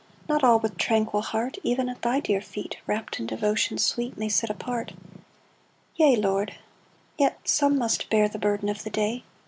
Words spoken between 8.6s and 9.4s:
of the day.